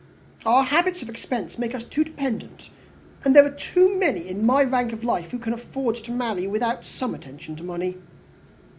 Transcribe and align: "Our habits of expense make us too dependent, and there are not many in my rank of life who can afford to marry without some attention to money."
"Our 0.47 0.63
habits 0.63 1.03
of 1.03 1.09
expense 1.09 1.59
make 1.59 1.75
us 1.75 1.83
too 1.83 2.03
dependent, 2.03 2.71
and 3.23 3.35
there 3.35 3.45
are 3.45 3.51
not 3.51 3.97
many 3.99 4.27
in 4.27 4.43
my 4.43 4.63
rank 4.63 4.91
of 4.93 5.03
life 5.03 5.29
who 5.29 5.37
can 5.37 5.53
afford 5.53 5.95
to 5.97 6.11
marry 6.11 6.47
without 6.47 6.83
some 6.85 7.13
attention 7.13 7.55
to 7.57 7.63
money." 7.63 7.97